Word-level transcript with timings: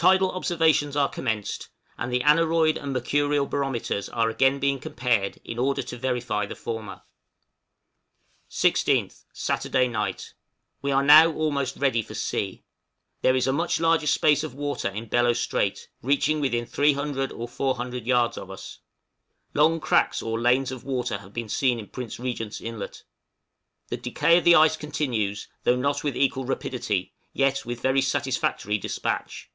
Tidal 0.00 0.30
observations 0.32 0.96
are 0.96 1.10
commenced; 1.10 1.68
and 1.98 2.10
the 2.10 2.22
aneroid 2.22 2.78
and 2.78 2.94
mercurial 2.94 3.44
barometers 3.44 4.08
are 4.08 4.30
again 4.30 4.58
being 4.58 4.78
compared 4.78 5.38
in 5.44 5.58
order 5.58 5.82
to 5.82 5.98
verify 5.98 6.46
the 6.46 6.56
former. 6.56 7.02
{SHOOTING 8.48 9.10
SEALS.} 9.10 9.24
16th. 9.30 9.34
Saturday 9.34 9.88
night. 9.88 10.32
We 10.80 10.90
are 10.90 11.02
now 11.02 11.30
almost 11.30 11.76
ready 11.76 12.00
for 12.00 12.14
sea. 12.14 12.64
There 13.20 13.36
is 13.36 13.46
a 13.46 13.52
much 13.52 13.78
larger 13.78 14.06
space 14.06 14.42
of 14.42 14.54
water 14.54 14.88
in 14.88 15.04
Bellot 15.10 15.34
Strait, 15.36 15.90
reaching 16.00 16.40
within 16.40 16.64
300 16.64 17.30
or 17.30 17.46
400 17.46 18.06
yards 18.06 18.38
of 18.38 18.50
us. 18.50 18.78
Long 19.52 19.80
cracks 19.80 20.22
or 20.22 20.40
lanes 20.40 20.72
of 20.72 20.82
water 20.82 21.18
have 21.18 21.34
been 21.34 21.50
seen 21.50 21.78
in 21.78 21.88
Prince 21.88 22.18
Regent's 22.18 22.58
Inlet. 22.62 23.02
The 23.88 23.98
decay 23.98 24.38
of 24.38 24.44
the 24.44 24.54
ice 24.54 24.78
continues, 24.78 25.48
though 25.64 25.76
not 25.76 26.02
with 26.02 26.16
equal 26.16 26.46
rapidity, 26.46 27.12
yet 27.34 27.66
with 27.66 27.82
very 27.82 28.00
satisfactory 28.00 28.78
despatch. 28.78 29.50